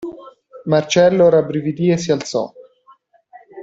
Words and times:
Marcello 0.63 1.29
rabbrividì 1.29 1.91
e 1.91 1.97
si 1.97 2.11
alzò. 2.11 2.51